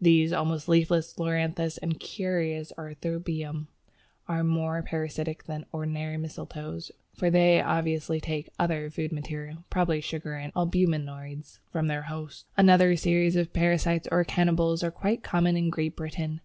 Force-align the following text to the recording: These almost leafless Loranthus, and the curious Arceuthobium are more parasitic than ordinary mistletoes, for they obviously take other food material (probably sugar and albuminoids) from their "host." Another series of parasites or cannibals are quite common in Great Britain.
These 0.00 0.32
almost 0.32 0.68
leafless 0.68 1.14
Loranthus, 1.18 1.76
and 1.76 1.90
the 1.94 1.98
curious 1.98 2.72
Arceuthobium 2.78 3.66
are 4.28 4.44
more 4.44 4.80
parasitic 4.80 5.42
than 5.46 5.66
ordinary 5.72 6.16
mistletoes, 6.18 6.92
for 7.16 7.30
they 7.30 7.60
obviously 7.60 8.20
take 8.20 8.50
other 8.60 8.88
food 8.90 9.10
material 9.10 9.64
(probably 9.70 10.00
sugar 10.00 10.34
and 10.36 10.54
albuminoids) 10.54 11.58
from 11.72 11.88
their 11.88 12.02
"host." 12.02 12.46
Another 12.56 12.94
series 12.94 13.34
of 13.34 13.52
parasites 13.52 14.06
or 14.12 14.22
cannibals 14.22 14.84
are 14.84 14.92
quite 14.92 15.24
common 15.24 15.56
in 15.56 15.68
Great 15.68 15.96
Britain. 15.96 16.42